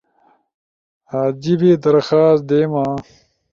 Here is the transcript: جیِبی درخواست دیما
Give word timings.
جیِبی 1.41 1.69
درخواست 1.83 2.41
دیما 2.49 2.85